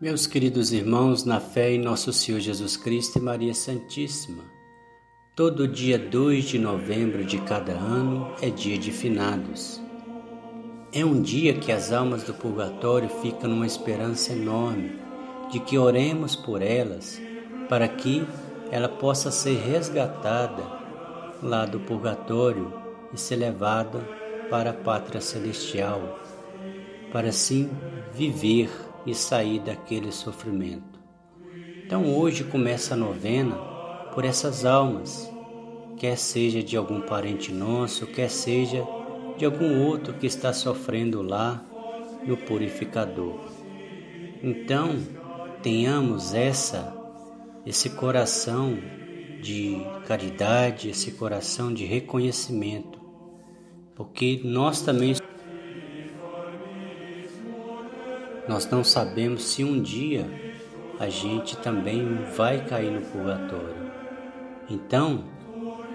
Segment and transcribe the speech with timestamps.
[0.00, 4.42] Meus queridos irmãos, na fé em nosso Senhor Jesus Cristo e Maria Santíssima,
[5.36, 9.80] todo dia 2 de novembro de cada ano é dia de finados.
[10.92, 14.98] É um dia que as almas do purgatório ficam numa esperança enorme
[15.52, 17.22] de que oremos por elas
[17.68, 18.26] para que
[18.72, 20.64] ela possa ser resgatada
[21.40, 22.72] lá do purgatório
[23.12, 24.00] e ser levada
[24.50, 26.18] para a pátria celestial,
[27.12, 27.70] para assim
[28.12, 28.68] viver
[29.06, 31.00] e sair daquele sofrimento.
[31.84, 33.56] Então hoje começa a novena
[34.14, 35.30] por essas almas,
[35.96, 38.86] quer seja de algum parente nosso, quer seja
[39.36, 41.64] de algum outro que está sofrendo lá
[42.24, 43.38] no purificador.
[44.42, 44.96] Então,
[45.62, 46.94] tenhamos essa
[47.66, 48.76] esse coração
[49.40, 53.00] de caridade, esse coração de reconhecimento,
[53.94, 55.14] porque nós também
[58.48, 60.28] nós não sabemos se um dia
[60.98, 63.90] a gente também vai cair no purgatório.
[64.68, 65.24] Então,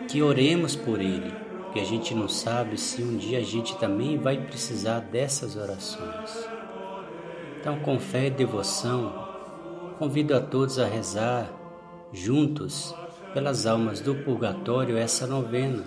[0.08, 1.32] que oremos por ele,
[1.64, 6.50] porque a gente não sabe se um dia a gente também vai precisar dessas orações.
[7.60, 9.28] Então, com fé e devoção,
[10.00, 11.52] convido a todos a rezar
[12.12, 12.96] juntos
[13.34, 15.84] pelas almas do purgatório essa novena.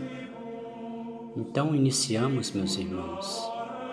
[1.36, 3.51] Então, iniciamos, meus irmãos.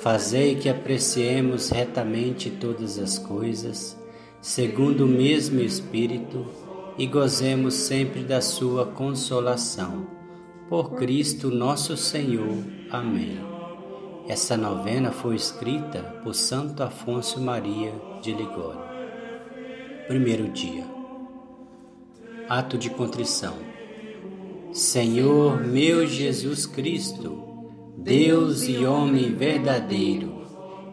[0.00, 3.98] Fazei que apreciemos retamente todas as coisas,
[4.40, 6.46] segundo o mesmo Espírito,
[6.96, 10.06] e gozemos sempre da Sua consolação.
[10.70, 12.64] Por Cristo nosso Senhor.
[12.90, 13.40] Amém.
[14.26, 17.92] Essa novena foi escrita por Santo Afonso Maria
[18.22, 18.80] de Ligório.
[20.08, 20.84] Primeiro dia.
[22.48, 23.54] Ato de contrição.
[24.72, 27.49] Senhor meu Jesus Cristo,
[28.02, 30.40] Deus e homem verdadeiro,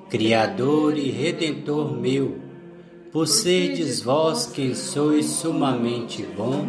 [0.10, 2.38] Criador e Redentor meu,
[3.14, 6.68] possedes vós quem sois sumamente bom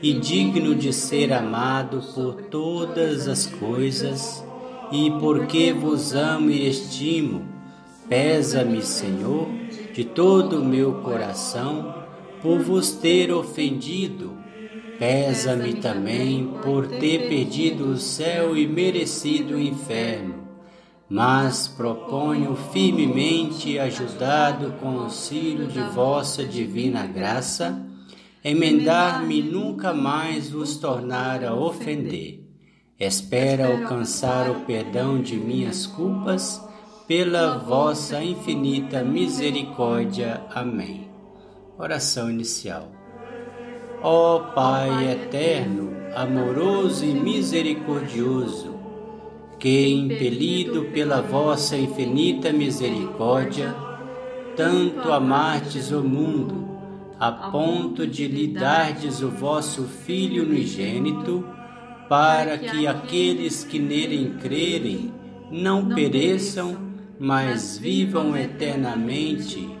[0.00, 4.44] e digno de ser amado por todas as coisas,
[4.92, 7.42] e porque vos amo e estimo,
[8.08, 9.48] pesa-me, Senhor,
[9.92, 11.96] de todo o meu coração,
[12.40, 14.38] por vos ter ofendido
[15.00, 20.46] Pesa-me também por ter perdido o céu e merecido o inferno,
[21.08, 27.82] mas proponho firmemente, ajudado com o auxílio de vossa divina graça,
[28.44, 32.44] emendar-me nunca mais vos tornar a ofender.
[32.98, 36.62] Espero alcançar o perdão de minhas culpas
[37.08, 40.42] pela vossa infinita misericórdia.
[40.54, 41.08] Amém.
[41.78, 42.99] Oração inicial.
[44.02, 48.74] Ó Pai eterno, amoroso e misericordioso,
[49.58, 53.74] que, impelido pela vossa infinita misericórdia,
[54.56, 56.66] tanto amastes o mundo,
[57.18, 61.46] a ponto de lhe dardes o vosso Filho unigênito,
[62.08, 65.12] para que aqueles que nele crerem
[65.50, 66.74] não pereçam,
[67.18, 69.79] mas vivam eternamente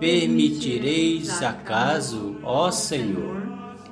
[0.00, 3.42] Permitireis acaso, ó Senhor,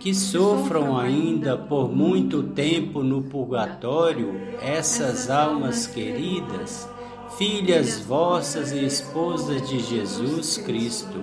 [0.00, 6.88] que sofram ainda por muito tempo no purgatório essas almas queridas,
[7.36, 11.22] filhas vossas e esposas de Jesus Cristo,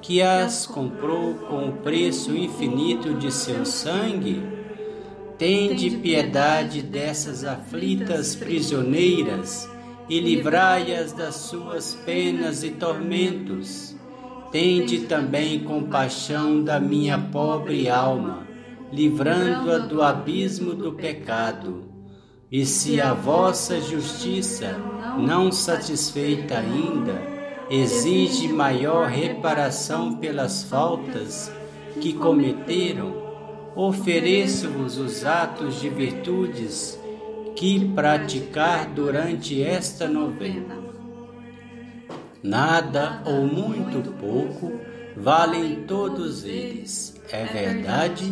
[0.00, 4.40] que as comprou com o preço infinito de seu sangue?
[5.36, 9.68] Tende piedade dessas aflitas prisioneiras
[10.08, 14.00] e livrai-as das suas penas e tormentos
[14.52, 18.46] Tende também compaixão da minha pobre alma,
[18.92, 21.84] livrando-a do abismo do pecado.
[22.50, 24.76] E se a vossa justiça,
[25.18, 27.18] não satisfeita ainda,
[27.70, 31.50] exige maior reparação pelas faltas
[31.98, 33.22] que cometeram,
[33.74, 37.00] ofereço-vos os atos de virtudes
[37.56, 40.81] que praticar durante esta novena
[42.42, 44.72] Nada ou muito pouco
[45.16, 48.24] valem todos eles, é verdade,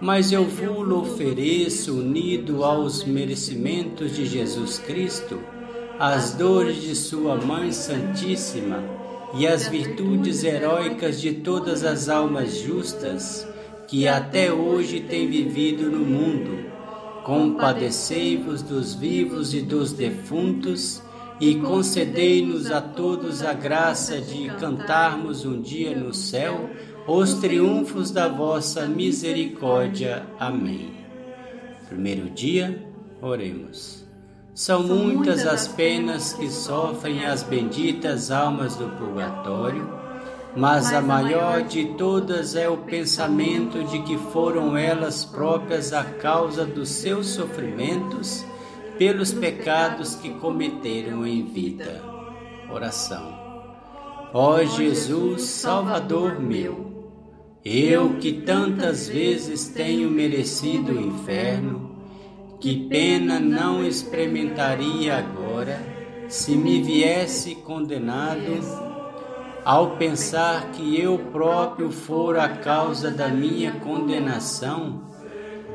[0.00, 5.40] mas eu vou-lo ofereço unido aos merecimentos de Jesus Cristo,
[5.98, 8.80] às dores de Sua Mãe Santíssima
[9.34, 13.44] e as virtudes heróicas de todas as almas justas
[13.88, 16.64] que até hoje têm vivido no mundo.
[17.24, 21.02] Compadecei-vos dos vivos e dos defuntos
[21.40, 26.70] e concedei-nos a todos a graça de cantarmos um dia no céu
[27.06, 30.26] os triunfos da vossa misericórdia.
[30.38, 30.92] Amém.
[31.88, 32.86] Primeiro dia,
[33.22, 34.04] oremos.
[34.52, 39.88] São muitas as penas que sofrem as benditas almas do purgatório,
[40.54, 46.66] mas a maior de todas é o pensamento de que foram elas próprias a causa
[46.66, 48.44] dos seus sofrimentos
[48.98, 52.02] pelos pecados que cometeram em vida.
[52.70, 53.38] Oração.
[54.34, 56.88] Ó Jesus, Salvador meu,
[57.64, 61.96] eu que tantas vezes tenho merecido o inferno,
[62.60, 65.80] que pena não experimentaria agora
[66.28, 68.38] se me viesse condenado
[69.64, 75.02] ao pensar que eu próprio fora a causa da minha condenação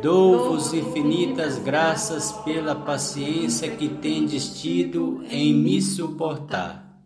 [0.04, 7.02] Dou-vos infinitas graças pela paciência que tendes tido em me suportar.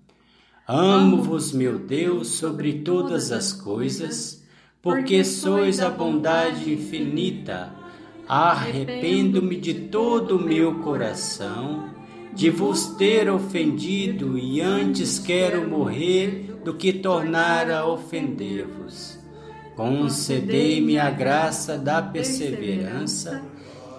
[0.67, 4.43] Amo-vos, meu Deus, sobre todas as coisas,
[4.81, 7.71] porque sois a bondade infinita.
[8.27, 11.91] Arrependo-me de todo o meu coração
[12.33, 19.16] de vos ter ofendido e antes quero morrer do que tornar a ofender-vos
[19.77, 23.43] concedei-me a graça da perseverança,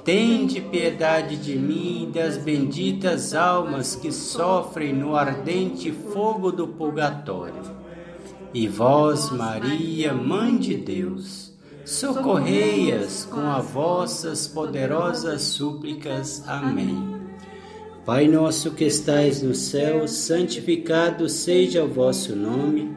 [0.04, 7.62] tende piedade de mim e das benditas almas que sofrem no ardente fogo do purgatório.
[8.52, 11.52] E vós, Maria, Mãe de Deus,
[11.84, 16.42] socorrei-as com as vossas poderosas súplicas.
[16.48, 17.16] Amém.
[18.04, 22.96] Pai nosso que estais no céu, santificado seja o vosso nome.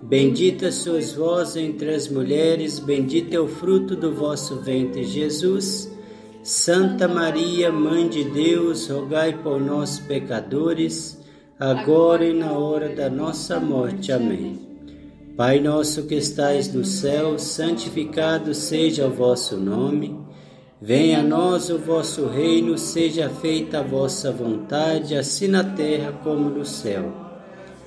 [0.00, 5.90] Bendita sois vós entre as mulheres, bendito é o fruto do vosso ventre, Jesus.
[6.42, 11.18] Santa Maria, Mãe de Deus, rogai por nós, pecadores,
[11.58, 14.12] agora e na hora da nossa morte.
[14.12, 14.60] Amém.
[15.36, 20.16] Pai nosso que estais no céu, santificado seja o vosso nome.
[20.80, 26.48] Venha a nós o vosso reino, seja feita a vossa vontade, assim na terra como
[26.48, 27.27] no céu.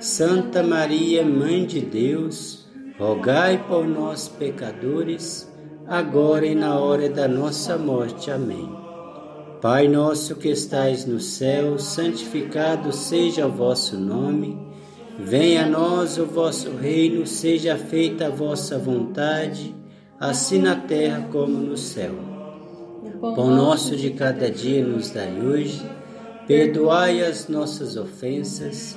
[0.00, 2.64] Santa Maria, Mãe de Deus,
[2.96, 5.52] rogai por nós, pecadores,
[5.88, 8.30] agora e na hora da nossa morte.
[8.30, 8.70] Amém.
[9.60, 14.56] Pai nosso que estais no céu, santificado seja o vosso nome.
[15.18, 19.74] Venha a nós o vosso reino, seja feita a vossa vontade,
[20.20, 22.14] assim na terra como no céu.
[23.20, 25.82] O pão nosso de cada dia nos dai hoje,
[26.46, 28.96] perdoai as nossas ofensas,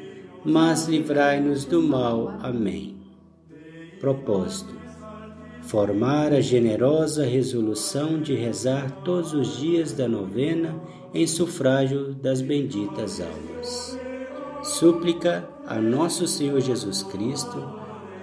[0.43, 2.37] mas livrai-nos do mal.
[2.41, 2.95] Amém.
[3.99, 4.81] Propósito
[5.61, 10.75] formar a generosa resolução de rezar todos os dias da novena
[11.13, 13.97] em sufrágio das benditas almas.
[14.63, 17.73] Súplica a Nosso Senhor Jesus Cristo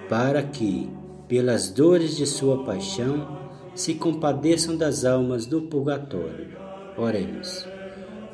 [0.07, 0.89] para que,
[1.27, 3.39] pelas dores de Sua paixão,
[3.73, 6.57] se compadeçam das almas do purgatório.
[6.97, 7.67] Oremos.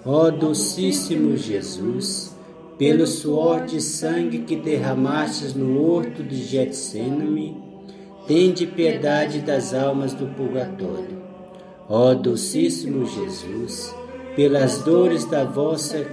[0.05, 2.34] Ó Docíssimo Jesus,
[2.77, 7.57] pelo suor de sangue que derramastes no horto de Getsemane,
[8.27, 11.23] tende piedade das almas do purgatório.
[11.87, 13.95] Ó Docíssimo Jesus,
[14.35, 16.05] pelas dores da vossa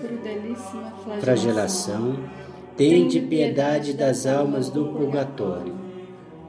[1.20, 2.16] flagelação,
[2.76, 5.74] tende piedade das almas do purgatório.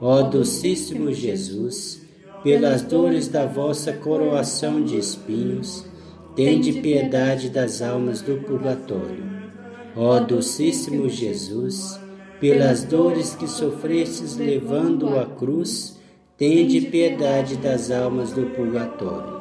[0.00, 2.02] Ó Docíssimo Jesus,
[2.44, 5.84] pelas dores da vossa coroação de espinhos,
[6.36, 9.33] tende piedade das almas do purgatório.
[9.96, 12.00] Ó Docíssimo Jesus,
[12.40, 16.00] pelas dores que sofrestes levando a cruz,
[16.36, 19.40] tende piedade das almas do purgatório.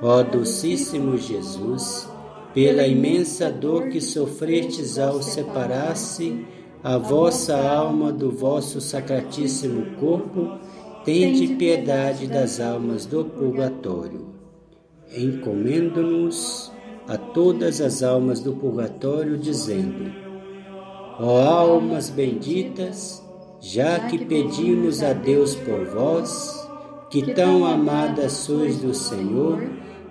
[0.00, 2.08] Ó Docíssimo Jesus,
[2.54, 6.46] pela imensa dor que sofrestes ao separar-se
[6.84, 10.52] a vossa alma do vosso sacratíssimo corpo,
[11.04, 14.28] tende piedade das almas do purgatório.
[15.12, 16.70] Encomendo-nos
[17.08, 20.12] a todas as almas do purgatório, dizendo:
[21.18, 23.22] Ó almas benditas,
[23.60, 26.68] já que pedimos a Deus por vós,
[27.10, 29.60] que tão amadas sois do Senhor,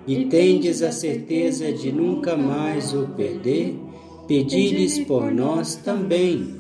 [0.06, 3.76] e tendes a certeza de nunca mais o perder,
[4.28, 6.56] pedi-lhes por nós também,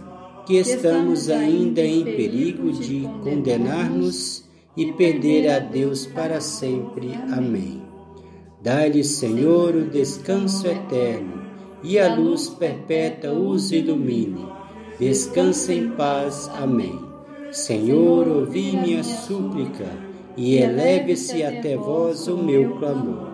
[0.45, 4.43] que estamos ainda em perigo de condenar-nos
[4.75, 7.13] e perder a Deus para sempre.
[7.31, 7.81] Amém.
[8.61, 11.43] Dá-lhes, Senhor, o descanso eterno
[11.81, 14.45] e a luz perpétua os ilumine.
[14.99, 16.49] Descanse em paz.
[16.55, 16.99] Amém.
[17.51, 19.87] Senhor, ouvi minha súplica
[20.35, 23.29] e eleve-se até vós o meu clamor.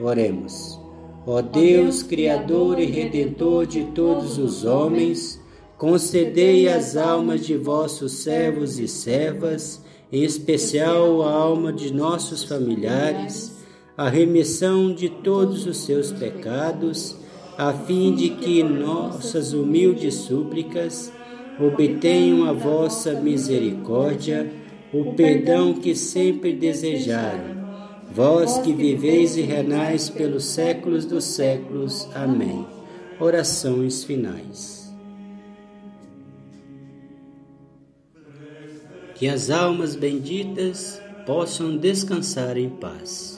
[0.00, 0.80] Oremos.
[1.26, 5.40] Ó Deus, Criador e Redentor de todos os homens,
[5.76, 13.57] concedei às almas de vossos servos e servas, em especial a alma de nossos familiares,
[13.98, 17.16] a remissão de todos os seus pecados
[17.58, 21.12] a fim de que nossas humildes súplicas
[21.58, 24.48] obtenham a vossa misericórdia,
[24.92, 27.58] o perdão que sempre desejaram.
[28.14, 32.08] Vós que viveis e renais pelos séculos dos séculos.
[32.14, 32.64] Amém.
[33.18, 34.94] Orações finais.
[39.16, 43.37] Que as almas benditas possam descansar em paz.